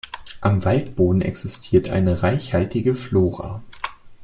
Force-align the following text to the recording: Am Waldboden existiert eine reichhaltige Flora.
Am 0.39 0.65
Waldboden 0.65 1.21
existiert 1.21 1.91
eine 1.91 2.23
reichhaltige 2.23 2.95
Flora. 2.95 3.61